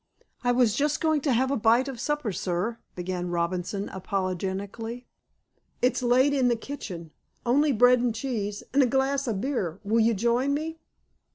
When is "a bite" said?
1.51-1.87